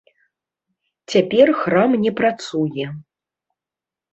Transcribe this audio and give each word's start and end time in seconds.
Цяпер 1.13 1.47
храм 1.59 1.91
не 2.07 2.11
працуе. 2.23 2.85